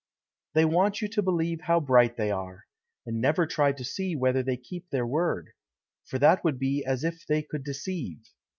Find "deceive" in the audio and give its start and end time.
7.63-8.27